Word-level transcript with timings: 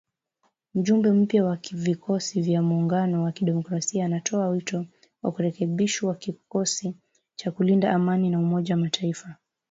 Mjumbe 0.73 1.11
mpya 1.11 1.43
wa 1.45 1.57
Vikosi 1.71 2.41
vya 2.41 2.61
Muungano 2.61 3.23
wa 3.23 3.31
Kidemokrasia 3.31 4.05
anatoa 4.05 4.47
wito 4.49 4.85
wa 5.23 5.31
kurekebishwa 5.31 6.15
kikosi 6.15 6.95
cha 7.35 7.51
kulinda 7.51 7.91
amani 7.93 8.31
cha 8.31 8.39
Umoja 8.39 8.75
wa 8.75 8.81
Mataifa. 8.81 9.35